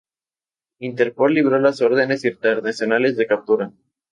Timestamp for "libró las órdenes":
1.35-2.25